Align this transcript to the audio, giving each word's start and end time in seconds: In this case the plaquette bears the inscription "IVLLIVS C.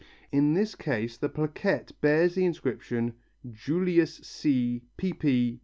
In 0.31 0.53
this 0.55 0.73
case 0.73 1.15
the 1.15 1.29
plaquette 1.29 1.91
bears 2.01 2.33
the 2.33 2.43
inscription 2.43 3.13
"IVLLIVS 3.45 4.25
C. 4.25 4.81